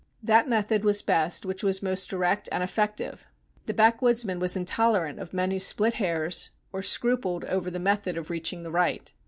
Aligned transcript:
That 0.23 0.49
method 0.49 0.83
was 0.83 1.03
best 1.03 1.45
which 1.45 1.61
was 1.63 1.83
most 1.83 2.09
direct 2.09 2.49
and 2.51 2.63
effective. 2.63 3.27
The 3.67 3.73
backwoodsman 3.75 4.39
was 4.39 4.57
intolerant 4.57 5.19
of 5.19 5.31
men 5.31 5.51
who 5.51 5.59
split 5.59 5.93
hairs, 5.93 6.49
or 6.73 6.81
scrupled 6.81 7.45
over 7.45 7.69
the 7.69 7.77
method 7.77 8.17
of 8.17 8.31
reaching 8.31 8.63
the 8.63 8.71
right. 8.71 9.13